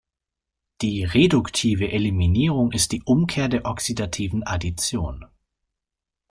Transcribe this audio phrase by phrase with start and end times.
[0.81, 5.25] Die "reduktive Eliminierung" ist die Umkehr der oxidativen Addition.